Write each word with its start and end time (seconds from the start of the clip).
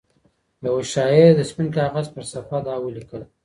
يوه 0.65 0.81
شاعر 0.93 1.27
د 1.35 1.41
سپين 1.49 1.67
كاغذ 1.77 2.05
پر 2.13 2.23
صفحه 2.31 2.59
دا 2.67 2.75
وليـكل 2.79 3.21